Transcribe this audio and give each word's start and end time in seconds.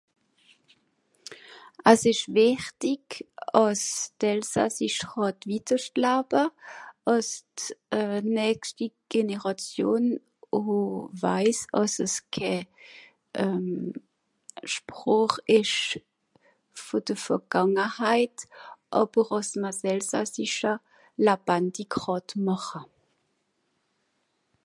As 1.91 2.01
isch 2.11 2.25
wichtig 2.39 3.03
àss 3.65 3.83
d 4.19 4.21
Elsassisch 4.33 5.01
khàt 5.11 5.39
widderschtlabe, 5.49 6.41
àss 7.13 7.29
d 7.55 7.57
euh 7.99 8.17
nächschti 8.37 8.85
Generàtion 9.13 10.05
o 10.59 10.61
weiss, 11.23 11.59
àss 11.81 11.95
es 12.05 12.15
ke 12.35 12.53
euhm 13.43 13.69
Sproch 14.73 15.35
isch 15.59 15.81
vo 16.83 16.95
de 17.07 17.15
Vegàngeheit 17.25 18.37
aber 19.01 19.25
àss 19.39 19.49
mr 19.61 19.73
s 19.77 19.81
Elsassische 19.93 20.73
labandig 21.25 21.89
khàt 22.01 22.27
màche 22.45 22.81